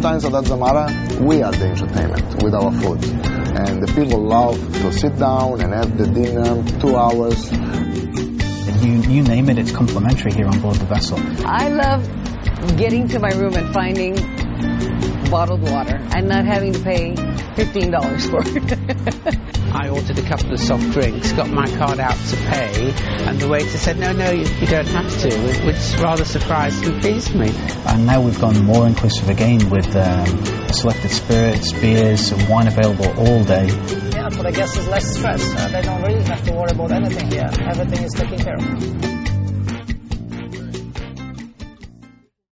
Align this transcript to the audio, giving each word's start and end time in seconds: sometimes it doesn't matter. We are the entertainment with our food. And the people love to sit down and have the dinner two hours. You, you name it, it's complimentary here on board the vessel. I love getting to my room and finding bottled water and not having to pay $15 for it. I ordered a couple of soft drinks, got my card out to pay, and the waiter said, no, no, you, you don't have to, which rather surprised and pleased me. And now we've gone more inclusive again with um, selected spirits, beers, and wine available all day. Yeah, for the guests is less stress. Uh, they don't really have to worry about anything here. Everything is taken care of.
sometimes 0.00 0.24
it 0.24 0.30
doesn't 0.30 0.58
matter. 0.58 1.22
We 1.22 1.42
are 1.42 1.52
the 1.52 1.66
entertainment 1.66 2.42
with 2.42 2.54
our 2.54 2.72
food. 2.72 3.04
And 3.04 3.82
the 3.82 3.92
people 3.94 4.26
love 4.26 4.56
to 4.56 4.92
sit 4.92 5.18
down 5.18 5.60
and 5.60 5.74
have 5.74 5.98
the 5.98 6.06
dinner 6.06 6.64
two 6.80 6.96
hours. 6.96 7.52
You, 8.82 8.92
you 9.14 9.22
name 9.22 9.50
it, 9.50 9.58
it's 9.58 9.72
complimentary 9.72 10.32
here 10.32 10.46
on 10.46 10.58
board 10.60 10.76
the 10.76 10.86
vessel. 10.86 11.18
I 11.44 11.68
love 11.68 12.78
getting 12.78 13.08
to 13.08 13.18
my 13.18 13.28
room 13.32 13.52
and 13.54 13.74
finding 13.74 14.14
bottled 15.30 15.60
water 15.70 15.96
and 16.16 16.26
not 16.28 16.46
having 16.46 16.72
to 16.72 16.80
pay 16.80 17.12
$15 17.12 18.30
for 18.30 18.40
it. 18.46 19.56
I 19.80 19.88
ordered 19.88 20.18
a 20.18 20.22
couple 20.22 20.52
of 20.52 20.60
soft 20.60 20.90
drinks, 20.90 21.32
got 21.32 21.48
my 21.48 21.66
card 21.66 22.00
out 22.00 22.14
to 22.14 22.36
pay, 22.36 22.92
and 23.24 23.40
the 23.40 23.48
waiter 23.48 23.78
said, 23.78 23.98
no, 23.98 24.12
no, 24.12 24.30
you, 24.30 24.44
you 24.44 24.66
don't 24.66 24.86
have 24.88 25.10
to, 25.20 25.34
which 25.64 25.98
rather 25.98 26.26
surprised 26.26 26.84
and 26.84 27.00
pleased 27.00 27.34
me. 27.34 27.48
And 27.86 28.04
now 28.04 28.20
we've 28.20 28.38
gone 28.38 28.62
more 28.66 28.86
inclusive 28.86 29.30
again 29.30 29.70
with 29.70 29.96
um, 29.96 30.26
selected 30.70 31.08
spirits, 31.08 31.72
beers, 31.72 32.30
and 32.30 32.46
wine 32.50 32.66
available 32.66 33.08
all 33.20 33.42
day. 33.42 33.68
Yeah, 33.68 34.28
for 34.28 34.42
the 34.42 34.52
guests 34.54 34.76
is 34.76 34.86
less 34.86 35.16
stress. 35.16 35.42
Uh, 35.54 35.68
they 35.68 35.80
don't 35.80 36.02
really 36.02 36.24
have 36.24 36.44
to 36.44 36.52
worry 36.52 36.72
about 36.72 36.92
anything 36.92 37.30
here. 37.30 37.48
Everything 37.60 38.04
is 38.04 38.12
taken 38.12 38.38
care 38.38 38.56
of. 38.56 39.09